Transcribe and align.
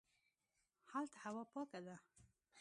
هلته 0.91 1.17
هوا 1.23 1.43
پاکه 1.53 1.79
ده 1.85 1.95